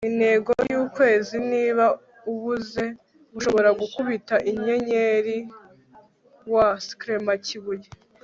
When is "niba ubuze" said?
1.51-2.83